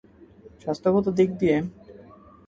[0.61, 1.57] স্বাস্থ্যগত দিক দিয়ে?